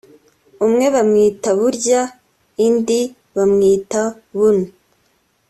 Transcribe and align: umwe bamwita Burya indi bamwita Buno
umwe 0.65 0.85
bamwita 0.95 1.49
Burya 1.59 2.01
indi 2.65 3.01
bamwita 3.35 4.01
Buno 4.37 4.67